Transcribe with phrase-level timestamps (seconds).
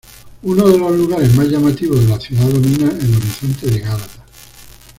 [0.41, 4.25] Uno de los lugares más llamativos de la ciudad, domina el horizonte de Gálata.